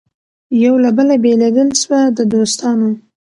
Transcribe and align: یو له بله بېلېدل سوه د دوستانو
یو 0.63 0.73
له 0.83 0.89
بله 0.97 1.15
بېلېدل 1.23 1.69
سوه 1.81 1.99
د 2.17 2.19
دوستانو 2.33 2.89